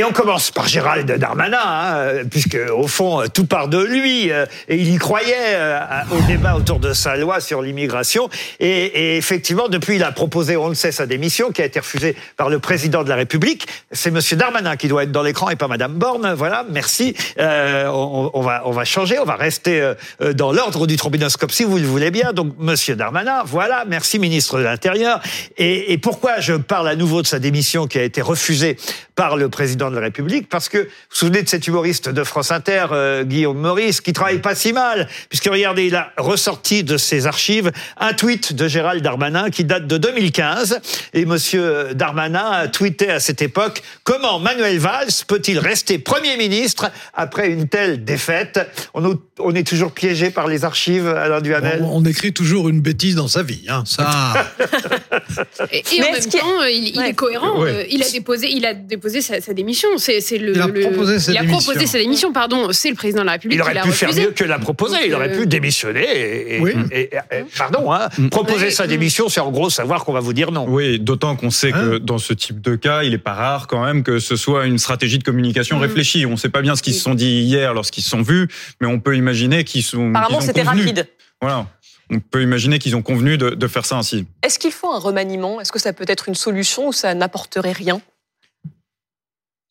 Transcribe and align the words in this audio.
Et 0.00 0.04
on 0.04 0.12
commence 0.12 0.50
par 0.50 0.66
Gérald 0.66 1.12
Darmanin, 1.18 1.58
hein, 1.62 2.24
puisque 2.30 2.56
au 2.74 2.86
fond 2.86 3.22
tout 3.34 3.44
part 3.44 3.68
de 3.68 3.76
lui, 3.76 4.32
euh, 4.32 4.46
et 4.66 4.76
il 4.76 4.94
y 4.94 4.96
croyait 4.96 5.34
euh, 5.56 5.78
au 6.10 6.22
débat 6.22 6.54
autour 6.54 6.78
de 6.78 6.94
sa 6.94 7.16
loi 7.16 7.38
sur 7.40 7.60
l'immigration. 7.60 8.30
Et, 8.60 9.18
effectivement, 9.18 9.68
depuis, 9.68 9.96
il 9.96 10.02
a 10.02 10.10
proposé, 10.10 10.56
on 10.56 10.70
le 10.70 10.74
sait, 10.74 10.90
sa 10.90 11.04
démission, 11.04 11.50
qui 11.50 11.60
a 11.60 11.66
été 11.66 11.80
refusée 11.80 12.16
par 12.38 12.48
le 12.48 12.58
président 12.60 13.04
de 13.04 13.10
la 13.10 13.16
République. 13.16 13.66
C'est 13.92 14.10
Monsieur 14.10 14.38
Darmanin 14.38 14.76
qui 14.76 14.88
doit 14.88 15.02
être 15.02 15.12
dans 15.12 15.20
l'écran 15.20 15.50
et 15.50 15.56
pas 15.56 15.68
Madame 15.68 15.92
Borne. 15.92 16.32
Voilà, 16.32 16.64
merci. 16.70 17.14
Euh, 17.38 17.86
on, 17.88 18.40
va, 18.40 18.84
changer, 18.86 19.18
on 19.18 19.26
va 19.26 19.34
rester 19.34 19.92
dans 20.34 20.50
l'ordre 20.50 20.86
du 20.86 20.96
trombinoscope 20.96 21.52
si 21.52 21.64
vous 21.64 21.76
le 21.76 21.86
voulez 21.86 22.10
bien. 22.10 22.32
Donc, 22.32 22.54
Monsieur 22.58 22.96
Darmanin, 22.96 23.42
voilà, 23.44 23.84
merci, 23.86 24.18
ministre 24.18 24.56
de 24.56 24.62
l'Intérieur. 24.62 25.20
Et, 25.58 25.92
et 25.92 25.98
pourquoi 25.98 26.40
je 26.40 26.54
parle 26.54 26.88
à 26.88 26.96
nouveau 26.96 27.20
de 27.20 27.26
sa 27.26 27.38
démission 27.38 27.86
qui 27.86 27.98
a 27.98 28.02
été 28.02 28.22
refusée 28.22 28.78
par 29.14 29.36
le 29.36 29.50
président 29.50 29.89
de 29.90 29.96
la 29.96 30.02
République, 30.02 30.48
parce 30.48 30.68
que 30.68 30.78
vous 30.78 30.84
vous 30.84 31.16
souvenez 31.16 31.42
de 31.42 31.48
cet 31.48 31.66
humoriste 31.66 32.08
de 32.08 32.24
France 32.24 32.50
Inter, 32.50 32.86
euh, 32.92 33.24
Guillaume 33.24 33.58
Maurice, 33.58 34.00
qui 34.00 34.12
travaille 34.12 34.40
pas 34.40 34.54
si 34.54 34.72
mal, 34.72 35.08
puisque 35.28 35.46
regardez, 35.46 35.86
il 35.86 35.96
a 35.96 36.12
ressorti 36.16 36.84
de 36.84 36.96
ses 36.96 37.26
archives 37.26 37.70
un 37.98 38.12
tweet 38.12 38.52
de 38.52 38.68
Gérald 38.68 39.02
Darmanin 39.02 39.50
qui 39.50 39.64
date 39.64 39.86
de 39.86 39.98
2015, 39.98 40.80
et 41.14 41.24
Monsieur 41.24 41.94
Darmanin 41.94 42.50
a 42.50 42.68
tweeté 42.68 43.10
à 43.10 43.20
cette 43.20 43.42
époque 43.42 43.82
comment 44.04 44.38
Manuel 44.38 44.78
Valls 44.78 45.24
peut-il 45.26 45.58
rester 45.58 45.98
Premier 45.98 46.36
ministre 46.36 46.90
après 47.14 47.48
une 47.48 47.68
telle 47.68 48.04
défaite? 48.04 48.60
On, 48.94 49.18
on, 49.38 49.54
est 49.54 49.66
toujours 49.66 49.92
piégé 49.92 50.30
par 50.30 50.46
les 50.46 50.64
archives, 50.64 51.06
Alain 51.06 51.40
Duhamel 51.40 51.80
on, 51.82 51.98
on, 51.98 52.04
écrit 52.04 52.32
toujours 52.32 52.68
une 52.68 52.80
bêtise 52.80 53.14
dans 53.14 53.28
sa 53.28 53.42
vie, 53.42 53.66
hein, 53.68 53.84
ça... 53.86 54.50
et, 55.72 55.82
et 55.92 56.02
en 56.02 56.12
même 56.12 56.24
temps, 56.24 56.62
il, 56.64 56.88
il 56.88 56.98
ouais. 56.98 57.10
est 57.10 57.14
cohérent, 57.14 57.60
ouais. 57.60 57.86
il 57.90 58.02
a 58.02 58.10
déposé, 58.10 58.48
il 58.50 58.64
a 58.66 58.74
déposé 58.74 59.20
sa, 59.20 59.40
sa 59.40 59.52
démission. 59.52 59.79
C'est, 59.96 60.20
c'est 60.20 60.38
le, 60.38 60.52
il 60.54 60.60
a 60.60 60.68
proposé 60.68 61.18
sa 61.18 61.32
il 61.32 61.38
a 61.38 61.40
démission. 61.40 61.58
proposé 61.60 61.86
sa 61.86 61.98
démission. 61.98 62.32
Pardon, 62.32 62.72
c'est 62.72 62.90
le 62.90 62.94
président 62.96 63.20
de 63.22 63.26
la 63.26 63.32
République. 63.32 63.56
Il 63.58 63.62
aurait 63.62 63.70
qui 63.72 63.76
l'a 63.76 63.82
pu 63.82 63.92
faire 63.92 64.08
refusé. 64.08 64.26
mieux 64.26 64.32
que 64.32 64.44
la 64.44 64.58
proposer. 64.58 64.96
Il 65.06 65.14
aurait 65.14 65.32
pu 65.32 65.46
démissionner. 65.46 66.02
Et, 66.04 66.56
et, 66.56 66.60
Oui. 66.60 66.72
et- 66.92 67.10
et- 67.14 67.44
pardon, 67.56 67.92
hein, 67.92 68.08
proposer 68.30 68.66
Oui. 68.66 68.72
sa 68.72 68.86
démission, 68.86 69.28
c'est 69.28 69.40
en 69.40 69.50
gros 69.50 69.70
savoir 69.70 70.04
qu'on 70.04 70.12
va 70.12 70.20
vous 70.20 70.32
dire 70.32 70.50
non. 70.52 70.66
Oui, 70.68 70.98
d'autant 71.00 71.36
qu'on 71.36 71.50
sait 71.50 71.72
que 71.72 71.96
Hein 71.96 71.98
dans 72.02 72.18
ce 72.18 72.32
type 72.32 72.60
de 72.60 72.76
cas, 72.76 73.02
il 73.02 73.14
est 73.14 73.18
pas 73.18 73.34
rare 73.34 73.66
quand 73.66 73.84
même 73.84 74.02
que 74.02 74.18
ce 74.18 74.36
soit 74.36 74.66
une 74.66 74.78
stratégie 74.78 75.18
de 75.18 75.24
communication 75.24 75.78
réfléchie. 75.78 76.26
On 76.26 76.30
ne 76.32 76.36
sait 76.36 76.48
pas 76.48 76.62
bien 76.62 76.76
ce 76.76 76.82
qu'ils 76.82 76.94
se 76.94 77.00
sont 77.00 77.14
dit 77.14 77.40
hier 77.40 77.74
lorsqu'ils 77.74 78.02
se 78.02 78.10
sont 78.10 78.22
vus, 78.22 78.48
mais 78.80 78.86
on 78.86 79.00
peut 79.00 79.16
imaginer 79.16 79.64
qu'ils 79.64 79.82
sont. 79.82 80.10
Apparemment, 80.10 80.40
c'était 80.40 80.62
convenu. 80.64 80.80
rapide. 80.82 81.06
Voilà. 81.40 81.66
On 82.12 82.18
peut 82.18 82.42
imaginer 82.42 82.78
qu'ils 82.80 82.96
ont 82.96 83.02
convenu 83.02 83.38
de, 83.38 83.50
de 83.50 83.66
faire 83.68 83.86
ça 83.86 83.96
ainsi. 83.96 84.26
Est-ce 84.42 84.58
qu'il 84.58 84.72
faut 84.72 84.92
un 84.92 84.98
remaniement? 84.98 85.60
Est-ce 85.60 85.70
que 85.70 85.78
ça 85.78 85.92
peut 85.92 86.04
être 86.08 86.28
une 86.28 86.34
solution 86.34 86.88
ou 86.88 86.92
ça 86.92 87.14
n'apporterait 87.14 87.70
rien? 87.72 88.00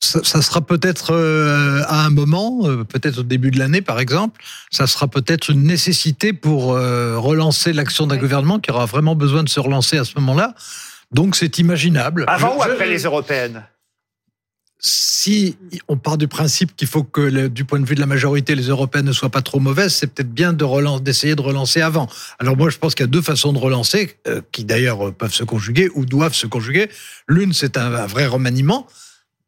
Ça, 0.02 0.22
ça 0.24 0.42
sera 0.42 0.62
peut-être 0.62 1.12
euh, 1.14 1.84
à 1.88 2.06
un 2.06 2.10
moment, 2.10 2.62
euh, 2.64 2.86
peut-être 2.86 3.18
au 3.20 3.24
début 3.24 3.52
de 3.52 3.60
l'année 3.60 3.82
par 3.82 4.00
exemple, 4.00 4.42
ça 4.72 4.88
sera 4.88 5.08
peut-être 5.10 5.50
une 5.50 5.64
nécessité 5.64 6.32
pour 6.32 6.72
euh, 6.74 7.18
relancer 7.20 7.74
l'action 7.74 8.08
d'un 8.08 8.16
Ouais. 8.16 8.22
gouvernement 8.22 8.60
qui 8.60 8.72
aura 8.72 8.86
vraiment 8.86 9.16
besoin 9.16 9.44
de 9.44 9.50
se 9.50 9.60
relancer 9.60 9.98
à 9.98 10.06
ce 10.06 10.14
moment-là. 10.16 10.56
Donc 11.12 11.36
c'est 11.36 11.60
imaginable. 11.60 12.24
Avant 12.28 12.56
ou 12.58 12.64
Je- 12.64 12.70
après 12.70 12.86
je- 12.86 12.92
les 12.92 13.04
européennes? 13.04 13.66
Si 14.82 15.58
on 15.90 15.98
part 15.98 16.18
du 16.18 16.30
principe 16.30 16.74
qu'il 16.78 16.88
faut 16.88 17.04
que, 17.04 17.20
le- 17.20 17.50
du 17.50 17.66
point 17.66 17.82
de 17.82 17.86
vue 17.86 17.96
de 17.96 18.00
la 18.00 18.06
majorité, 18.06 18.56
les 18.56 18.70
européennes 18.70 19.06
ne 19.06 19.12
soient 19.12 19.28
pas 19.30 19.42
trop 19.42 19.60
mauvaises, 19.60 19.94
c'est 19.94 20.08
peut-être 20.08 20.32
bien 20.34 20.54
de 20.54 21.00
d'essayer 21.00 21.36
de 21.36 21.42
relancer 21.42 21.82
avant. 21.82 22.08
Alors 22.40 22.56
moi, 22.56 22.70
je 22.70 22.78
pense 22.78 22.96
qu'il 22.96 23.04
y 23.04 23.10
a 23.10 23.12
deux 23.12 23.22
façons 23.22 23.52
de 23.52 23.58
relancer, 23.58 24.16
euh, 24.30 24.40
qui 24.54 24.64
d'ailleurs 24.64 25.14
peuvent 25.14 25.34
se 25.34 25.44
conjuguer 25.44 25.90
ou 25.96 26.06
doivent 26.06 26.34
se 26.36 26.48
conjuguer. 26.48 26.90
L'une, 27.28 27.52
c'est 27.52 27.76
un, 27.76 27.94
un 27.94 28.06
vrai 28.08 28.26
remaniement, 28.28 28.88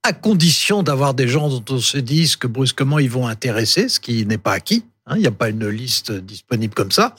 à 0.04 0.14
condition 0.14 0.84
d'avoir 0.84 1.14
des 1.14 1.28
gens 1.28 1.50
dont 1.50 1.64
on 1.76 1.80
se 1.80 1.98
dise 1.98 2.36
que 2.36 2.48
brusquement 2.48 3.00
ils 3.00 3.10
vont 3.10 3.28
intéresser, 3.28 3.88
ce 3.88 4.00
qui 4.00 4.26
n'est 4.26 4.38
pas 4.38 4.54
acquis. 4.54 4.84
hein. 5.06 5.16
Il 5.16 5.22
n'y 5.22 5.28
a 5.28 5.32
pas 5.32 5.50
une 5.50 5.68
liste 5.68 6.12
disponible 6.12 6.74
comme 6.74 6.92
ça. 6.92 7.16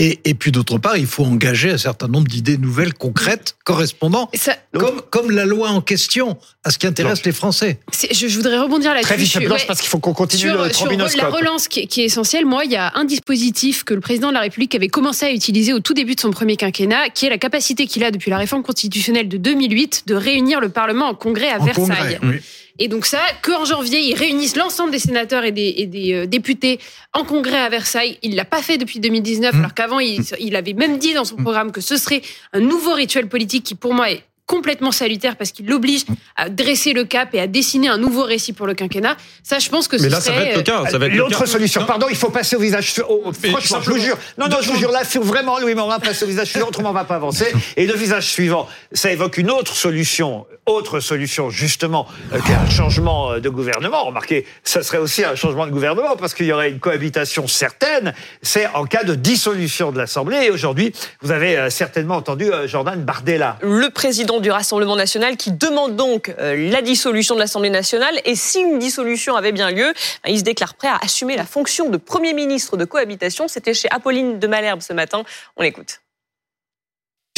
Et, 0.00 0.20
et 0.24 0.34
puis 0.34 0.52
d'autre 0.52 0.78
part, 0.78 0.96
il 0.96 1.06
faut 1.06 1.24
engager 1.24 1.72
un 1.72 1.76
certain 1.78 2.06
nombre 2.06 2.28
d'idées 2.28 2.56
nouvelles, 2.56 2.94
concrètes, 2.94 3.56
correspondant, 3.64 4.30
Et 4.32 4.36
ça- 4.38 4.56
comme, 4.72 5.02
comme 5.10 5.32
la 5.32 5.44
loi 5.44 5.70
en 5.70 5.80
question, 5.80 6.38
à 6.62 6.70
ce 6.70 6.78
qui 6.78 6.86
intéresse 6.86 7.24
les 7.24 7.32
Français. 7.32 7.80
je, 7.92 8.28
je 8.28 8.36
voudrais 8.36 8.58
rebondir 8.60 8.90
là-dessus. 8.94 9.08
Très 9.08 9.16
vite, 9.16 9.32
Je 9.32 9.40
Blanche, 9.40 9.62
ouais. 9.62 9.66
parce 9.66 9.80
qu'il 9.80 9.88
faut 9.88 9.98
qu'on 9.98 10.12
continue 10.14 10.42
Sur, 10.50 10.64
le 10.64 10.72
sur 10.72 10.86
la 11.16 11.28
relance 11.28 11.66
qui 11.66 11.80
est, 11.80 11.86
qui 11.88 12.02
est 12.02 12.04
essentielle, 12.04 12.46
moi, 12.46 12.64
il 12.64 12.70
y 12.70 12.76
a 12.76 12.92
un 12.94 13.04
dispositif 13.04 13.82
que 13.82 13.92
le 13.92 14.00
président 14.00 14.28
de 14.28 14.34
la 14.34 14.40
République 14.40 14.74
avait 14.76 14.86
commencé 14.88 15.26
à 15.26 15.32
utiliser 15.32 15.72
au 15.72 15.80
tout 15.80 15.94
début 15.94 16.14
de 16.14 16.20
son 16.20 16.30
premier 16.30 16.56
quinquennat, 16.56 17.08
qui 17.10 17.26
est 17.26 17.30
la 17.30 17.38
capacité 17.38 17.86
qu'il 17.88 18.04
a 18.04 18.12
depuis 18.12 18.30
la 18.30 18.38
réforme 18.38 18.62
constitutionnelle 18.62 19.28
de 19.28 19.36
2008 19.36 20.04
de 20.06 20.14
réunir 20.14 20.60
le 20.60 20.68
Parlement 20.68 21.08
en 21.08 21.14
congrès 21.14 21.50
à 21.50 21.58
En 21.60 21.64
Versailles. 21.64 21.84
congrès, 21.86 22.18
oui. 22.22 22.36
Et 22.78 22.88
donc 22.88 23.06
ça, 23.06 23.20
qu'en 23.42 23.64
janvier, 23.64 24.00
ils 24.00 24.14
réunissent 24.14 24.56
l'ensemble 24.56 24.92
des 24.92 24.98
sénateurs 24.98 25.44
et 25.44 25.52
des, 25.52 25.74
et 25.78 25.86
des, 25.86 26.12
euh, 26.12 26.26
députés 26.26 26.78
en 27.12 27.24
congrès 27.24 27.58
à 27.58 27.68
Versailles. 27.68 28.18
Il 28.22 28.36
l'a 28.36 28.44
pas 28.44 28.62
fait 28.62 28.78
depuis 28.78 29.00
2019, 29.00 29.48
Mmh. 29.54 29.58
alors 29.58 29.74
qu'avant, 29.74 30.00
il, 30.00 30.22
il 30.40 30.56
avait 30.56 30.72
même 30.72 30.98
dit 30.98 31.14
dans 31.14 31.24
son 31.24 31.36
programme 31.36 31.72
que 31.72 31.80
ce 31.80 31.96
serait 31.96 32.22
un 32.52 32.60
nouveau 32.60 32.92
rituel 32.94 33.28
politique 33.28 33.64
qui, 33.64 33.74
pour 33.74 33.94
moi, 33.94 34.10
est 34.10 34.22
complètement 34.48 34.90
salutaire 34.90 35.36
parce 35.36 35.52
qu'il 35.52 35.66
l'oblige 35.66 36.04
à 36.34 36.48
dresser 36.48 36.92
le 36.94 37.04
cap 37.04 37.28
et 37.34 37.40
à 37.40 37.46
dessiner 37.46 37.88
un 37.88 37.98
nouveau 37.98 38.24
récit 38.24 38.52
pour 38.52 38.66
le 38.66 38.74
quinquennat. 38.74 39.16
Ça, 39.44 39.60
je 39.60 39.68
pense 39.68 39.86
que 39.86 39.94
Mais 39.96 40.02
ce 40.04 40.08
là, 40.08 40.20
ça 40.20 40.32
serait... 40.32 40.38
va 40.38 40.44
être 40.46 40.56
le 40.56 40.62
cas. 40.62 40.82
Ça 40.90 40.98
va 40.98 41.06
être 41.06 41.12
le 41.12 41.18
L'autre 41.18 41.46
solution, 41.46 41.82
Non. 41.82 41.86
pardon, 41.86 42.06
il 42.10 42.16
faut 42.16 42.30
passer 42.30 42.56
au 42.56 42.60
visage. 42.60 42.94
au- 43.08 43.32
franchement, 43.32 43.78
je 43.82 43.90
vous 43.90 43.98
jure. 43.98 44.16
Non, 44.38 44.48
non, 44.48 44.56
je 44.60 44.70
vous 44.72 44.78
jure, 44.78 44.90
là, 44.90 45.04
faut 45.04 45.20
vraiment, 45.22 45.60
Louis 45.60 45.74
Morin, 45.74 45.98
passer 46.00 46.24
au 46.24 46.28
visage 46.28 46.48
suivant, 46.48 46.66
autrement 46.68 46.90
on 46.90 46.94
va 46.94 47.04
pas 47.04 47.16
avancer. 47.16 47.52
Et 47.76 47.86
le 47.86 47.94
visage 47.94 48.26
suivant, 48.26 48.66
ça 48.92 49.12
évoque 49.12 49.36
une 49.36 49.50
autre 49.50 49.76
solution, 49.76 50.46
autre 50.66 50.98
solution, 51.00 51.50
justement, 51.50 52.06
euh, 52.32 52.40
qui 52.40 52.50
est 52.52 52.54
un 52.54 52.70
changement 52.70 53.32
euh, 53.32 53.40
de 53.40 53.48
gouvernement. 53.50 54.04
Remarquez, 54.04 54.46
ça 54.64 54.82
serait 54.82 54.98
aussi 54.98 55.24
un 55.24 55.34
changement 55.34 55.66
de 55.66 55.72
gouvernement, 55.72 56.16
parce 56.16 56.32
qu'il 56.34 56.46
y 56.46 56.52
aurait 56.52 56.70
une 56.70 56.78
cohabitation 56.80 57.46
certaine. 57.46 58.14
C'est 58.42 58.66
en 58.74 58.86
cas 58.86 59.04
de 59.04 59.14
dissolution 59.14 59.92
de 59.92 59.98
l'Assemblée. 59.98 60.38
Et 60.44 60.50
aujourd'hui, 60.50 60.92
vous 61.20 61.32
avez 61.32 61.58
euh, 61.58 61.68
certainement 61.70 62.16
entendu 62.16 62.50
euh, 62.50 62.66
Jordan 62.66 63.02
Bardella. 63.04 63.58
Le 63.62 63.90
président 63.90 64.37
du 64.40 64.50
Rassemblement 64.50 64.96
national 64.96 65.36
qui 65.36 65.52
demande 65.52 65.96
donc 65.96 66.34
euh, 66.38 66.70
la 66.70 66.82
dissolution 66.82 67.34
de 67.34 67.40
l'Assemblée 67.40 67.70
nationale. 67.70 68.20
Et 68.24 68.34
si 68.34 68.60
une 68.60 68.78
dissolution 68.78 69.36
avait 69.36 69.52
bien 69.52 69.70
lieu, 69.70 69.92
ben, 70.24 70.32
il 70.32 70.38
se 70.38 70.44
déclare 70.44 70.74
prêt 70.74 70.88
à 70.88 70.96
assumer 70.96 71.36
la 71.36 71.44
fonction 71.44 71.90
de 71.90 71.96
Premier 71.96 72.34
ministre 72.34 72.76
de 72.76 72.84
cohabitation. 72.84 73.48
C'était 73.48 73.74
chez 73.74 73.88
Apolline 73.90 74.38
de 74.38 74.46
Malherbe 74.46 74.80
ce 74.80 74.92
matin. 74.92 75.24
On 75.56 75.62
l'écoute. 75.62 76.00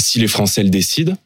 si 0.01 0.19
les 0.19 0.29
Français 0.29 0.63
le 0.63 0.71
décident, 0.71 1.17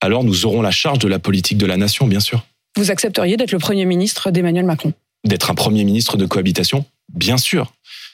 alors 0.00 0.24
nous 0.24 0.46
aurons 0.46 0.62
la 0.62 0.70
charge 0.70 0.98
de 0.98 1.08
la 1.08 1.18
politique 1.18 1.58
de 1.58 1.66
la 1.66 1.76
nation, 1.76 2.06
bien 2.06 2.20
sûr. 2.20 2.44
Vous 2.76 2.90
accepteriez 2.90 3.36
d'être 3.36 3.52
le 3.52 3.58
Premier 3.58 3.84
ministre 3.84 4.30
d'Emmanuel 4.30 4.64
Macron? 4.64 4.92
D'être 5.24 5.50
un 5.50 5.54
Premier 5.54 5.84
ministre 5.84 6.16
de 6.16 6.26
cohabitation, 6.26 6.84
bien 7.12 7.36
sûr. 7.38 7.72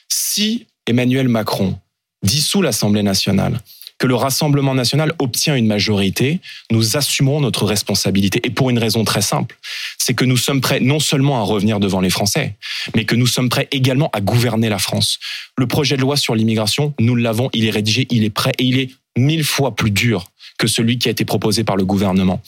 Si 0.08 0.66
Emmanuel 0.86 1.28
Macron 1.28 1.78
dissout 2.22 2.60
l'Assemblée 2.60 3.02
nationale, 3.02 3.60
que 3.98 4.06
le 4.06 4.14
Rassemblement 4.14 4.74
national 4.74 5.12
obtient 5.18 5.56
une 5.56 5.66
majorité, 5.66 6.40
nous 6.70 6.96
assumerons 6.96 7.40
notre 7.40 7.64
responsabilité. 7.64 8.40
Et 8.44 8.50
pour 8.50 8.70
une 8.70 8.78
raison 8.78 9.04
très 9.04 9.22
simple, 9.22 9.56
c'est 9.98 10.14
que 10.14 10.24
nous 10.24 10.36
sommes 10.36 10.60
prêts 10.60 10.80
non 10.80 11.00
seulement 11.00 11.40
à 11.40 11.42
revenir 11.42 11.80
devant 11.80 12.00
les 12.00 12.10
Français, 12.10 12.54
mais 12.94 13.04
que 13.04 13.16
nous 13.16 13.26
sommes 13.26 13.48
prêts 13.48 13.68
également 13.72 14.10
à 14.12 14.20
gouverner 14.20 14.68
la 14.68 14.78
France. 14.78 15.18
Le 15.56 15.66
projet 15.66 15.96
de 15.96 16.02
loi 16.02 16.16
sur 16.16 16.34
l'immigration, 16.34 16.94
nous 17.00 17.16
l'avons, 17.16 17.50
il 17.52 17.66
est 17.66 17.70
rédigé, 17.70 18.06
il 18.10 18.24
est 18.24 18.30
prêt 18.30 18.52
et 18.58 18.64
il 18.64 18.78
est 18.78 18.90
mille 19.16 19.44
fois 19.44 19.74
plus 19.74 19.90
dur 19.90 20.30
que 20.58 20.66
celui 20.66 20.98
qui 20.98 21.08
a 21.08 21.10
été 21.10 21.24
proposé 21.24 21.64
par 21.64 21.76
le 21.76 21.84
gouvernement. 21.84 22.40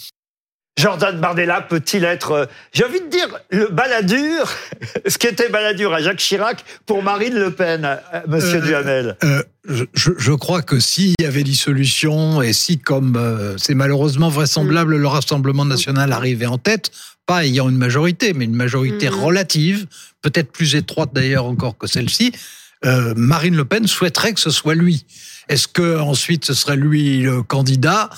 Jordan 0.79 1.21
Bardella 1.21 1.61
peut-il 1.61 2.05
être, 2.05 2.31
euh, 2.33 2.47
j'ai 2.73 2.85
envie 2.85 3.01
de 3.01 3.09
dire, 3.09 3.29
le 3.51 3.69
baladur, 3.69 4.49
ce 5.07 5.19
qui 5.19 5.27
était 5.27 5.49
baladur 5.51 5.93
à 5.93 6.01
Jacques 6.01 6.19
Chirac 6.19 6.65
pour 6.87 7.03
Marine 7.03 7.35
Le 7.35 7.51
Pen, 7.51 7.85
euh, 7.85 8.21
monsieur 8.29 8.59
Euh, 8.59 8.67
Duhamel 8.67 9.17
Euh, 9.25 9.43
je, 9.95 10.33
crois 10.33 10.63
que 10.63 10.81
s'il 10.81 11.13
y 11.21 11.25
avait 11.27 11.43
dissolution 11.43 12.41
et 12.41 12.53
si, 12.55 12.79
comme 12.79 13.17
euh, 13.17 13.59
c'est 13.59 13.75
malheureusement 13.75 14.31
vraisemblable, 14.31 14.97
le 14.97 15.07
Rassemblement 15.07 15.65
national 15.67 16.13
arrivait 16.13 16.47
en 16.47 16.57
tête, 16.59 16.91
pas 17.27 17.45
ayant 17.45 17.69
une 17.69 17.77
majorité, 17.77 18.33
mais 18.33 18.47
une 18.47 18.57
majorité 18.57 19.11
Mhm. 19.11 19.17
relative, 19.21 19.87
peut-être 20.23 20.51
plus 20.51 20.77
étroite 20.77 21.11
d'ailleurs 21.13 21.45
encore 21.45 21.77
que 21.77 21.87
celle-ci, 21.89 22.33
euh, 22.87 23.13
Marine 23.17 23.55
Le 23.57 23.67
Pen 23.67 23.87
souhaiterait 23.87 24.33
que 24.33 24.41
ce 24.41 24.51
soit 24.51 24.75
lui. 24.75 25.05
Est-ce 25.51 25.69
que 25.69 25.99
ensuite 25.99 26.47
ce 26.47 26.55
serait 26.55 26.77
lui 26.77 27.21
le 27.23 27.43
candidat? 27.43 28.09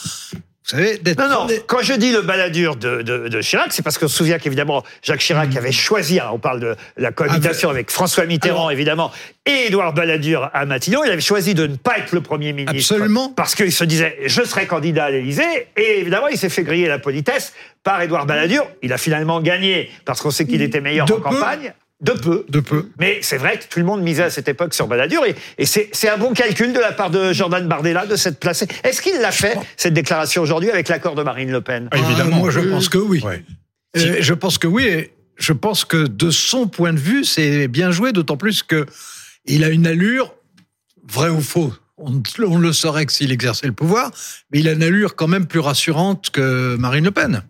Vous 0.64 0.76
savez, 0.76 0.96
d'être 0.98 1.18
Non, 1.18 1.28
non, 1.28 1.46
quand 1.66 1.82
je 1.82 1.92
dis 1.94 2.12
le 2.12 2.22
baladur 2.22 2.76
de, 2.76 3.02
de, 3.02 3.28
de 3.28 3.40
Chirac, 3.40 3.72
c'est 3.72 3.82
parce 3.82 3.98
qu'on 3.98 4.06
se 4.06 4.16
souvient 4.16 4.38
qu'évidemment, 4.38 4.84
Jacques 5.02 5.18
Chirac 5.20 5.54
avait 5.56 5.72
choisi, 5.72 6.20
hein, 6.20 6.30
on 6.32 6.38
parle 6.38 6.60
de 6.60 6.76
la 6.96 7.10
cohabitation 7.10 7.68
avec 7.68 7.90
François 7.90 8.26
Mitterrand, 8.26 8.58
Alors- 8.60 8.72
évidemment, 8.72 9.10
et 9.44 9.66
Édouard 9.66 9.92
Balladur 9.92 10.50
à 10.54 10.64
Matignon, 10.64 11.02
il 11.04 11.10
avait 11.10 11.20
choisi 11.20 11.54
de 11.54 11.66
ne 11.66 11.74
pas 11.76 11.98
être 11.98 12.12
le 12.12 12.20
Premier 12.20 12.52
ministre. 12.52 12.94
Absolument. 12.94 13.30
Parce 13.30 13.56
qu'il 13.56 13.72
se 13.72 13.82
disait, 13.82 14.16
je 14.26 14.42
serai 14.44 14.66
candidat 14.66 15.06
à 15.06 15.10
l'Élysée, 15.10 15.66
et 15.76 15.98
évidemment, 15.98 16.28
il 16.28 16.38
s'est 16.38 16.48
fait 16.48 16.62
griller 16.62 16.86
la 16.86 17.00
politesse 17.00 17.52
par 17.82 18.00
Édouard 18.00 18.26
Balladur. 18.26 18.64
Il 18.82 18.92
a 18.92 18.98
finalement 18.98 19.40
gagné, 19.40 19.90
parce 20.04 20.20
qu'on 20.22 20.30
sait 20.30 20.46
qu'il 20.46 20.62
était 20.62 20.80
meilleur 20.80 21.06
De 21.06 21.12
en 21.14 21.16
peu. 21.16 21.22
campagne. 21.22 21.72
De 22.02 22.12
peu. 22.12 22.44
de 22.48 22.58
peu. 22.58 22.88
Mais 22.98 23.20
c'est 23.22 23.36
vrai 23.38 23.58
que 23.58 23.64
tout 23.70 23.78
le 23.78 23.84
monde 23.84 24.02
misait 24.02 24.24
à 24.24 24.30
cette 24.30 24.48
époque 24.48 24.74
sur 24.74 24.88
Balladur 24.88 25.24
et, 25.24 25.36
et 25.56 25.66
c'est 25.66 26.08
un 26.08 26.18
bon 26.18 26.32
calcul 26.32 26.72
de 26.72 26.80
la 26.80 26.90
part 26.90 27.10
de 27.10 27.32
Jordan 27.32 27.66
Bardella 27.68 28.06
de 28.06 28.16
s'être 28.16 28.40
placé. 28.40 28.66
Est-ce 28.82 29.00
qu'il 29.00 29.20
l'a 29.20 29.30
fait, 29.30 29.56
cette 29.76 29.94
déclaration 29.94 30.42
aujourd'hui, 30.42 30.70
avec 30.70 30.88
l'accord 30.88 31.14
de 31.14 31.22
Marine 31.22 31.52
Le 31.52 31.60
Pen? 31.60 31.88
Ah, 31.92 31.98
évidemment. 31.98 32.36
Ah, 32.38 32.38
moi, 32.40 32.50
je 32.50 32.58
pense 32.58 32.88
que 32.88 32.98
oui. 32.98 33.22
Ouais. 33.24 33.44
Euh, 33.96 34.16
je 34.18 34.34
pense 34.34 34.58
que 34.58 34.66
oui. 34.66 34.84
et 34.84 35.12
Je 35.36 35.52
pense 35.52 35.84
que 35.84 36.08
de 36.08 36.30
son 36.30 36.66
point 36.66 36.92
de 36.92 36.98
vue, 36.98 37.24
c'est 37.24 37.68
bien 37.68 37.92
joué, 37.92 38.10
d'autant 38.12 38.36
plus 38.36 38.64
que 38.64 38.84
il 39.44 39.62
a 39.62 39.68
une 39.68 39.86
allure, 39.86 40.34
vrai 41.08 41.28
ou 41.28 41.40
faux, 41.40 41.72
on, 41.98 42.20
on 42.44 42.58
le 42.58 42.72
saurait 42.72 43.06
que 43.06 43.12
s'il 43.12 43.30
exerçait 43.30 43.68
le 43.68 43.72
pouvoir, 43.72 44.10
mais 44.50 44.58
il 44.58 44.68
a 44.68 44.72
une 44.72 44.82
allure 44.82 45.14
quand 45.14 45.28
même 45.28 45.46
plus 45.46 45.60
rassurante 45.60 46.30
que 46.30 46.74
Marine 46.76 47.04
Le 47.04 47.12
Pen. 47.12 47.42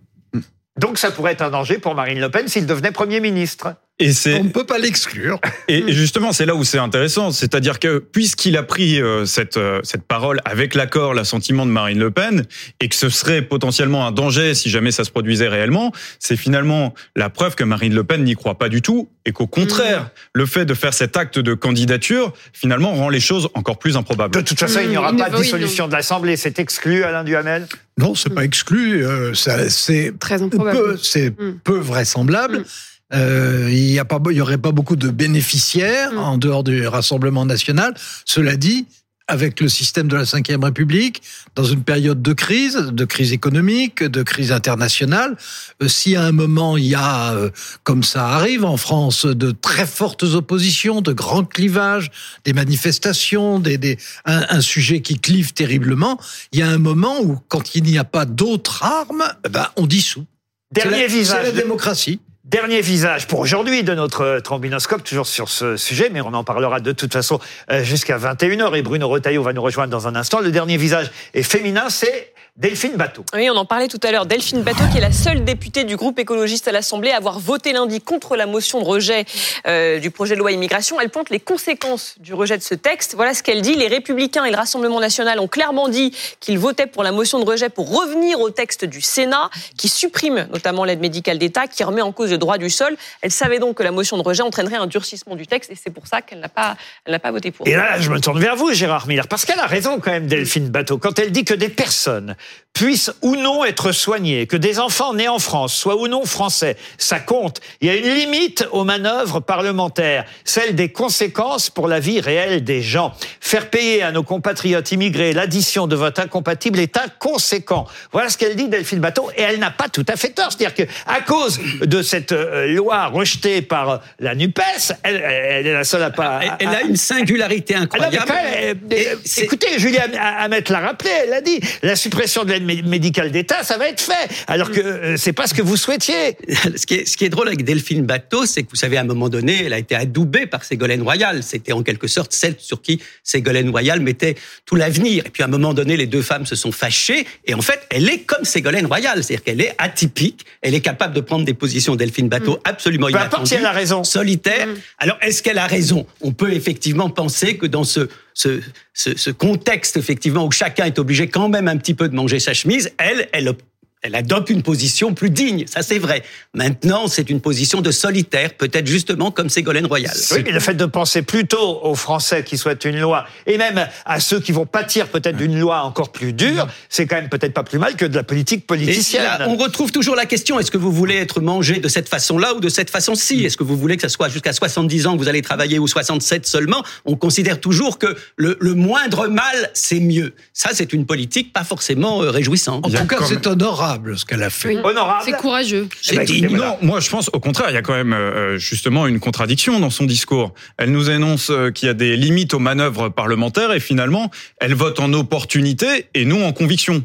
Donc 0.79 0.99
ça 0.99 1.11
pourrait 1.11 1.33
être 1.33 1.43
un 1.43 1.51
danger 1.51 1.79
pour 1.79 1.95
Marine 1.95 2.19
Le 2.19 2.31
Pen 2.31 2.49
s'il 2.49 2.67
devenait 2.67 2.93
Premier 2.93 3.21
ministre. 3.21 3.75
Et 4.03 4.13
c'est 4.13 4.35
On 4.41 4.45
ne 4.45 4.49
peut 4.49 4.65
pas 4.67 4.79
l'exclure. 4.79 5.39
Et 5.69 5.93
justement, 5.93 6.33
c'est 6.33 6.45
là 6.47 6.55
où 6.55 6.65
c'est 6.65 6.79
intéressant, 6.79 7.31
c'est-à-dire 7.31 7.79
que 7.79 7.99
puisqu'il 7.99 8.57
a 8.57 8.63
pris 8.63 9.01
euh, 9.01 9.25
cette 9.27 9.57
euh, 9.57 9.81
cette 9.85 10.03
parole 10.03 10.41
avec 10.45 10.75
l'accord, 10.75 11.15
l'assentiment 11.15 11.65
de 11.67 11.71
Marine 11.71 11.99
Le 11.99 12.11
Pen, 12.11 12.45
et 12.81 12.89
que 12.89 12.95
ce 12.97 13.09
serait 13.09 13.43
potentiellement 13.43 14.07
un 14.07 14.13
danger 14.13 14.55
si 14.55 14.71
jamais 14.71 14.91
ça 14.91 15.05
se 15.05 15.11
produisait 15.11 15.49
réellement, 15.49 15.93
c'est 16.19 16.37
finalement 16.37 16.95
la 17.17 17.31
preuve 17.31 17.55
que 17.55 17.65
Marine 17.65 17.95
Le 17.95 18.05
Pen 18.05 18.25
n'y 18.25 18.35
croit 18.35 18.59
pas 18.59 18.69
du 18.69 18.83
tout, 18.83 19.09
et 19.25 19.33
qu'au 19.33 19.47
contraire, 19.47 20.11
le 20.35 20.47
fait 20.47 20.65
de 20.65 20.75
faire 20.75 20.93
cet 20.95 21.17
acte 21.17 21.39
de 21.39 21.55
candidature 21.55 22.33
finalement 22.53 22.93
rend 22.95 23.09
les 23.09 23.21
choses 23.21 23.49
encore 23.55 23.79
plus 23.79 23.97
improbables. 23.97 24.35
De 24.35 24.41
toute 24.41 24.59
façon, 24.59 24.81
il 24.83 24.89
n'y 24.91 24.97
aura 24.97 25.13
Mmh, 25.13 25.17
pas 25.19 25.31
de 25.31 25.37
dissolution 25.37 25.87
de 25.87 25.93
l'Assemblée. 25.93 26.37
C'est 26.37 26.59
exclu, 26.59 27.05
Alain 27.05 27.23
Duhamel? 27.23 27.67
Non, 27.99 28.15
c'est 28.15 28.31
pas 28.35 28.45
exclu. 28.45 29.05
euh, 29.07 29.33
ça- 29.35 29.69
c'est 29.71 30.13
Très 30.19 30.43
improbable. 30.43 30.77
peu, 30.77 30.97
c'est 31.01 31.31
Mm. 31.31 31.59
peu 31.63 31.79
vraisemblable. 31.79 32.65
Euh, 33.15 33.69
il 33.71 33.91
y 33.91 33.99
a 33.99 34.05
pas, 34.05 34.19
il 34.31 34.37
y 34.37 34.41
aurait 34.41 34.59
pas 34.59 34.73
beaucoup 34.73 34.97
de 34.97 35.09
bénéficiaires 35.11 36.13
Mm. 36.13 36.19
en 36.19 36.39
dehors 36.39 36.65
du 36.65 36.87
Rassemblement 36.87 37.45
national. 37.45 37.95
Cela 38.25 38.57
dit, 38.57 38.87
avec 39.29 39.61
le 39.61 39.69
système 39.69 40.09
de 40.09 40.17
la 40.17 40.25
Ve 40.25 40.63
République, 40.65 41.23
dans 41.55 41.65
une 41.65 41.85
période 41.85 42.21
de 42.21 42.33
crise, 42.33 42.75
de 42.77 43.05
crise 43.05 43.33
économique, 43.33 44.03
de 44.03 44.23
crise 44.23 44.51
internationale, 44.51 45.37
euh, 45.83 45.89
si 45.89 46.17
à 46.17 46.25
un 46.25 46.33
moment 46.33 46.77
il 46.77 46.87
y 46.87 46.95
a, 46.97 47.33
euh, 47.33 47.51
comme 47.85 48.03
ça 48.03 48.27
arrive 48.29 48.65
en 48.65 48.77
France, 48.77 49.25
de 49.25 49.53
très 49.53 49.87
fortes 49.87 50.25
oppositions, 50.25 51.01
de 51.03 51.13
grands 51.13 51.45
clivages, 51.45 52.11
des 52.45 52.53
manifestations, 52.53 53.61
des, 53.61 53.79
des, 53.79 53.97
un, 54.25 54.45
un 54.51 54.61
sujet 54.61 55.01
qui 55.01 55.19
clive 55.19 55.53
terriblement, 55.53 56.19
il 56.53 56.59
y 56.59 56.63
a 56.63 56.69
un 56.69 56.79
moment 56.79 57.21
où, 57.23 57.39
quand 57.49 57.75
il 57.77 57.85
n'y 57.85 57.99
a 57.99 58.05
pas 58.05 58.25
d'autres 58.25 58.83
armes, 58.83 59.25
eh 59.47 59.49
ben, 59.49 59.69
on 59.77 59.87
dissout. 59.87 60.27
Dernier 60.73 61.03
la- 61.03 61.09
C'est 61.09 61.15
visage. 61.19 61.45
la 61.45 61.53
de- 61.53 61.57
démocratie. 61.57 62.19
Dernier 62.53 62.83
visage 62.83 63.29
pour 63.29 63.41
aujourd'hui 63.41 63.83
de 63.83 63.95
notre 63.95 64.21
euh, 64.21 64.41
trombinoscope, 64.41 65.03
toujours 65.03 65.27
sur 65.27 65.49
ce 65.49 65.79
sujet, 65.79 66.11
mais 66.13 66.21
on 66.21 66.35
en 66.35 66.45
parlera 66.45 66.81
de 66.81 66.93
toute 66.93 67.11
façon 67.11 67.41
euh, 67.71 67.83
jusqu'à 67.83 68.19
21h 68.19 68.77
et 68.77 68.83
Bruno 68.83 69.09
Retailleau 69.09 69.43
va 69.43 69.55
nous 69.55 69.63
rejoindre 69.63 69.91
dans 69.91 70.07
un 70.07 70.15
instant. 70.15 70.39
Le 70.41 70.51
dernier 70.51 70.77
visage 70.77 71.11
est 71.33 71.45
féminin, 71.45 71.89
c'est 71.89 72.32
Delphine 72.63 72.97
Bateau. 72.97 73.25
Oui, 73.35 73.49
on 73.51 73.57
en 73.57 73.65
parlait 73.65 73.89
tout 73.89 73.99
à 74.03 74.13
l'heure. 74.13 74.27
Delphine 74.27 74.63
Bateau, 74.63 74.85
qui 74.93 74.99
est 74.99 75.01
la 75.01 75.11
seule 75.11 75.43
députée 75.43 75.85
du 75.85 75.97
groupe 75.97 76.19
écologiste 76.19 76.69
à 76.69 76.73
l'Assemblée 76.73 77.11
à 77.11 77.17
avoir 77.17 77.39
voté 77.39 77.73
lundi 77.73 78.01
contre 78.01 78.37
la 78.37 78.45
motion 78.45 78.79
de 78.79 78.85
rejet 78.85 79.25
euh, 79.67 79.99
du 79.99 80.11
projet 80.11 80.35
de 80.35 80.39
loi 80.39 80.53
immigration. 80.53 81.01
Elle 81.01 81.09
pointe 81.09 81.31
les 81.31 81.41
conséquences 81.41 82.15
du 82.21 82.35
rejet 82.35 82.59
de 82.59 82.63
ce 82.63 82.75
texte. 82.75 83.15
Voilà 83.17 83.33
ce 83.33 83.43
qu'elle 83.43 83.63
dit. 83.63 83.75
Les 83.75 83.89
Républicains 83.89 84.45
et 84.45 84.51
le 84.51 84.57
Rassemblement 84.57 85.01
national 85.01 85.41
ont 85.41 85.49
clairement 85.49 85.89
dit 85.89 86.15
qu'ils 86.41 86.59
votaient 86.59 86.87
pour 86.87 87.03
la 87.03 87.11
motion 87.11 87.41
de 87.41 87.49
rejet 87.49 87.71
pour 87.71 87.91
revenir 87.91 88.39
au 88.39 88.51
texte 88.51 88.85
du 88.85 89.01
Sénat, 89.01 89.49
qui 89.79 89.89
supprime 89.89 90.47
notamment 90.53 90.85
l'aide 90.85 91.01
médicale 91.01 91.39
d'État, 91.39 91.67
qui 91.67 91.83
remet 91.83 92.03
en 92.03 92.13
cause 92.13 92.31
le 92.31 92.39
droit 92.39 92.59
du 92.59 92.69
sol. 92.69 92.97
Elle 93.23 93.33
savait 93.33 93.61
donc 93.61 93.79
que 93.79 93.83
la 93.83 93.93
motion 93.93 94.19
de 94.19 94.23
rejet 94.23 94.43
entraînerait 94.43 94.77
un 94.77 94.87
durcissement 94.87 95.37
du 95.37 95.47
texte, 95.47 95.71
et 95.71 95.75
c'est 95.75 95.93
pour 95.93 96.07
ça 96.07 96.21
qu'elle 96.21 96.41
n'a 96.41 96.51
pas, 96.51 96.77
elle 97.07 97.13
n'a 97.13 97.19
pas 97.19 97.33
voté 97.33 97.51
pour. 97.51 97.67
Et 97.67 97.75
là, 97.75 97.99
je 97.99 98.11
me 98.11 98.21
tourne 98.21 98.39
vers 98.39 98.57
vous, 98.57 98.75
Gérard 98.75 99.09
Miller, 99.09 99.27
parce 99.27 99.47
qu'elle 99.47 99.59
a 99.59 99.67
raison 99.67 99.99
quand 100.01 100.11
même, 100.11 100.27
Delphine 100.27 100.69
Bateau, 100.69 100.99
quand 100.99 101.19
elle 101.19 101.33
dit 101.33 101.47
que 101.47 101.55
des 101.55 101.71
personnes 101.71 102.37
puissent 102.75 103.13
ou 103.21 103.37
non 103.37 103.67
être 103.67 103.93
soignées, 103.93 104.47
que 104.47 104.57
des 104.57 104.79
enfants 104.79 105.13
nés 105.13 105.29
en 105.29 105.39
France 105.39 105.75
soient 105.75 105.97
ou 106.01 106.09
non 106.09 106.25
français, 106.25 106.79
ça 106.97 107.21
compte. 107.21 107.61
Il 107.83 107.87
y 107.87 107.91
a 107.91 107.97
une 107.97 108.15
limite 108.15 108.67
aux 108.73 108.83
manœuvres 108.85 109.41
parlementaires, 109.41 110.25
celle 110.47 110.75
des 110.75 110.89
conséquences 110.91 111.69
pour 111.69 111.87
la 111.87 112.01
vie 112.01 112.19
réelle 112.21 112.65
des 112.65 112.81
gens. 112.81 113.13
Faire 113.43 113.69
payer 113.69 114.03
à 114.03 114.11
nos 114.11 114.23
compatriotes 114.23 114.91
immigrés 114.91 115.35
l'addition 115.35 115.87
de 115.87 115.95
vote 115.95 116.19
incompatible 116.19 116.79
est 116.79 116.97
inconséquent. 116.97 117.87
Voilà 118.11 118.31
ce 118.31 118.39
qu'elle 118.39 118.57
dit, 118.57 118.69
Delphine 118.71 119.01
Bateau, 119.01 119.31
et 119.37 119.43
elle 119.43 119.59
n'a 119.59 119.71
pas 119.71 119.91
tout 119.91 120.07
à 120.09 120.17
fait 120.17 120.31
tort. 120.31 120.51
C'est-à-dire 120.51 120.75
que 120.75 120.91
à 121.07 121.21
cause 121.21 121.61
de 121.83 122.01
cette 122.01 122.33
euh, 122.33 122.67
loi 122.69 123.09
rejetée 123.09 123.61
par 123.61 124.01
la 124.19 124.35
Nupes, 124.35 124.59
elle, 125.03 125.17
elle 125.23 125.67
est 125.67 125.75
la 125.75 125.85
seule 125.85 126.05
à 126.05 126.11
pas. 126.11 126.41
Elle, 126.43 126.49
à- 126.49 126.57
elle 126.59 126.69
a 126.69 126.83
une 126.85 126.97
singularité 126.97 127.75
ah 127.77 127.81
incroyable. 127.83 128.33
euh, 128.33 128.75
euh, 128.95 129.15
écoutez, 129.37 129.79
Julien 129.79 130.05
Hamet 130.19 130.65
l'a 130.71 130.81
rappelé, 130.81 131.11
elle 131.27 131.35
a 131.35 131.43
dit, 131.43 131.61
la 131.83 131.97
suppression 131.97 132.32
de 132.45 132.51
l'aide 132.53 132.65
mé- 132.67 132.83
médicale 132.85 133.31
d'État, 133.31 133.63
ça 133.63 133.77
va 133.79 133.89
être 133.89 134.01
fait, 134.01 134.29
alors 134.47 134.71
que 134.71 134.81
euh, 134.81 135.17
c'est 135.17 135.33
pas 135.33 135.47
ce 135.47 135.55
que 135.55 135.63
vous 135.63 135.77
souhaitiez. 135.77 136.37
ce, 136.77 136.87
qui 136.87 136.95
est, 136.95 137.05
ce 137.07 137.17
qui 137.17 137.25
est 137.25 137.29
drôle 137.29 137.47
avec 137.49 137.65
Delphine 137.65 138.05
Bateau, 138.05 138.47
c'est 138.47 138.63
que 138.63 138.71
vous 138.71 138.77
savez, 138.77 138.97
à 138.97 139.03
un 139.03 139.05
moment 139.05 139.29
donné, 139.29 139.65
elle 139.65 139.73
a 139.73 139.79
été 139.79 139.95
adoubée 139.95 140.47
par 140.47 140.65
Ségolène 140.65 141.03
Royal. 141.03 141.43
C'était 141.43 141.73
en 141.73 141.83
quelque 141.83 142.07
sorte 142.09 142.33
celle 142.33 142.57
sur 142.59 142.81
qui 142.83 143.01
Ségolène 143.23 143.71
Royal 143.71 144.01
mettait 144.01 144.35
tout 144.65 144.75
l'avenir. 144.77 145.25
Et 145.27 145.31
puis 145.31 145.43
à 145.43 145.47
un 145.47 145.51
moment 145.51 145.75
donné, 145.75 145.97
les 145.97 146.07
deux 146.07 146.23
femmes 146.23 146.47
se 146.47 146.57
sont 146.57 146.73
fâchées. 146.73 147.27
Et 147.47 147.55
en 147.55 147.61
fait, 147.63 147.81
elle 147.91 148.09
est 148.09 148.21
comme 148.21 148.45
Ségolène 148.45 148.87
Royal. 148.87 149.23
C'est-à-dire 149.23 149.45
qu'elle 149.45 149.61
est 149.61 149.75
atypique. 149.79 150.47
Elle 150.63 150.75
est 150.75 150.81
capable 150.81 151.15
de 151.15 151.21
prendre 151.21 151.45
des 151.45 151.55
positions, 151.55 151.97
Delphine 151.97 152.29
Bateau, 152.29 152.59
absolument 152.65 153.09
Peu 153.09 153.17
importe 153.19 153.47
si 153.47 153.55
elle 153.55 153.59
a 153.61 153.63
inattendues. 153.71 153.79
raison. 153.81 154.05
solitaire. 154.05 154.69
Alors, 154.99 155.19
est-ce 155.21 155.43
qu'elle 155.43 155.59
a 155.59 155.67
raison? 155.67 156.07
On 156.21 156.33
peut 156.33 156.53
effectivement 156.53 157.11
penser 157.11 157.57
que 157.57 157.67
dans 157.67 157.85
ce, 157.85 158.09
ce, 158.35 158.61
ce, 158.95 159.17
ce 159.17 159.31
contexte, 159.31 159.97
effectivement, 159.97 160.47
où 160.47 160.51
chacun 160.51 160.85
est 160.87 160.99
obligé 160.99 161.29
quand 161.29 161.49
même 161.49 161.69
un 161.69 161.77
petit 161.77 161.95
peu 161.95 162.09
de 162.09 162.15
manger 162.15 162.41
sa 162.41 162.55
chemise, 162.55 162.93
elle, 162.99 163.29
elle, 163.33 163.55
elle 164.03 164.17
adopte 164.17 164.51
une 164.51 164.63
position 164.63 165.15
plus 165.15 165.31
digne. 165.31 165.65
Ça, 165.69 165.83
c'est 165.83 165.99
vrai. 165.99 166.25
Maintenant, 166.55 167.07
c'est 167.07 167.31
une 167.31 167.41
position 167.41 167.81
de 167.81 167.93
solitaire, 167.93 168.55
peut-être 168.55 168.87
justement 168.87 169.31
comme 169.31 169.49
Ségolène 169.49 169.87
Royal. 169.87 170.13
Oui, 170.33 170.43
mais 170.45 170.51
le 170.51 170.59
fait 170.59 170.75
de 170.75 170.87
penser 170.87 171.23
plutôt 171.23 171.81
aux 171.85 171.95
Français 171.95 172.43
qui 172.43 172.59
souhaitent 172.59 172.85
une 172.85 172.99
loi, 172.99 173.25
et 173.47 173.59
même 173.59 173.87
à 174.05 174.19
ceux 174.19 174.41
qui 174.41 174.51
vont 174.51 174.67
pâtir 174.67 175.07
peut-être 175.07 175.37
d'une 175.37 175.59
loi 175.59 175.83
encore 175.83 176.11
plus 176.11 176.33
dure, 176.33 176.67
c'est 176.89 177.07
quand 177.07 177.15
même 177.17 177.29
peut-être 177.29 177.55
pas 177.55 177.63
plus 177.63 177.79
mal 177.79 177.95
que 177.95 178.05
de 178.05 178.17
la 178.17 178.25
politique 178.25 178.65
Et 178.65 178.67
politicienne. 178.67 179.23
là, 179.23 179.47
on 179.49 179.57
retrouve 179.57 179.93
toujours 179.93 180.17
la 180.17 180.27
question 180.27 180.59
est-ce 180.59 180.73
que 180.73 180.79
vous 180.79 180.93
voulez 180.93 181.17
être 181.17 181.41
mangé 181.41 181.79
de 181.79 181.89
cette 181.89 182.09
façon-là 182.09 182.55
ou 182.55 182.61
de 182.61 182.69
cette 182.69 182.91
façon-ci? 182.91 183.45
Est-ce 183.45 183.57
que 183.57 183.65
vous 183.65 183.77
voulez 183.77 183.95
que 183.97 184.03
ça 184.03 184.09
soit 184.09 184.29
jusqu'à 184.29 184.53
70 184.53 185.07
ans 185.07 185.13
que 185.15 185.19
vous 185.19 185.29
allez 185.29 185.43
travailler 185.43 185.79
ou 185.79 185.87
67 185.87 186.45
seulement? 186.45 186.83
On 187.05 187.15
considère 187.15 187.61
toujours 187.61 187.99
que 187.99 188.17
le, 188.37 188.57
le 188.61 188.75
moindre 188.75 189.29
mal, 189.29 189.71
c'est 189.75 190.01
mieux. 190.01 190.35
Ça, 190.53 190.71
c'est 190.73 190.93
une 190.93 191.07
politique 191.07 191.53
pas 191.53 191.65
forcément 191.65 192.23
euh, 192.23 192.31
réjouissante. 192.31 192.85
En 192.85 192.91
tout 192.91 193.07
cas, 193.07 193.19
c'est 193.29 193.47
honorable 193.47 193.92
ce 194.17 194.25
qu'elle 194.25 194.43
a 194.43 194.51
fait. 194.51 194.77
Oui. 194.77 194.81
Honorable. 194.85 195.23
C'est 195.25 195.33
courageux. 195.33 195.89
Eh 196.11 196.17
ben, 196.17 196.23
écoutez, 196.23 196.47
voilà. 196.47 196.67
Non, 196.67 196.79
moi 196.83 197.01
je 197.01 197.11
pense 197.11 197.31
au 197.33 197.41
contraire, 197.41 197.71
il 197.71 197.75
y 197.75 197.79
a 197.79 197.83
quand 197.83 197.95
même 197.95 198.13
euh, 198.13 198.59
justement 198.59 199.07
une 199.07 199.21
contradiction 199.21 199.81
dans 199.81 199.91
son 199.91 200.05
discours. 200.05 200.55
Elle 200.79 200.93
nous 200.93 201.11
annonce 201.11 201.51
euh, 201.51 201.71
qu'il 201.71 201.87
y 201.87 201.91
a 201.91 201.95
des 201.95 202.17
limites 202.17 202.55
aux 202.55 202.59
manœuvres 202.59 203.09
parlementaires 203.09 203.73
et 203.73 203.81
finalement, 203.81 204.31
elle 204.61 204.75
vote 204.75 205.01
en 205.01 205.13
opportunité 205.13 206.07
et 206.15 206.25
non 206.25 206.47
en 206.47 206.53
conviction. 206.53 207.05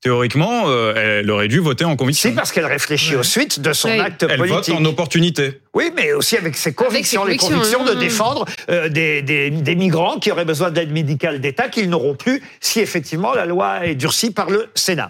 Théoriquement, 0.00 0.68
euh, 0.68 0.94
elle 0.94 1.28
aurait 1.28 1.48
dû 1.48 1.58
voter 1.58 1.84
en 1.84 1.96
conviction. 1.96 2.30
C'est 2.30 2.34
parce 2.36 2.52
qu'elle 2.52 2.66
réfléchit 2.66 3.16
aux 3.16 3.24
suites 3.24 3.58
de 3.58 3.72
son 3.72 3.88
acte 3.88 4.24
Elle 4.28 4.38
vote 4.38 4.48
politique. 4.48 4.74
en 4.76 4.84
opportunité. 4.84 5.60
Oui, 5.74 5.90
mais 5.96 6.12
aussi 6.12 6.36
avec 6.36 6.56
ses 6.56 6.72
convictions, 6.72 7.24
les 7.24 7.36
convictions, 7.36 7.84
de 7.84 7.90
hein. 7.90 7.98
défendre 7.98 8.44
euh, 8.70 8.88
des, 8.88 9.22
des, 9.22 9.50
des 9.50 9.74
migrants 9.74 10.20
qui 10.20 10.30
auraient 10.30 10.44
besoin 10.44 10.70
d'aide 10.70 10.92
médicale 10.92 11.40
d'État 11.40 11.68
qu'ils 11.68 11.90
n'auront 11.90 12.14
plus 12.14 12.40
si 12.60 12.78
effectivement 12.78 13.34
la 13.34 13.44
loi 13.44 13.86
est 13.86 13.96
durcie 13.96 14.30
par 14.30 14.50
le 14.50 14.68
Sénat. 14.76 15.06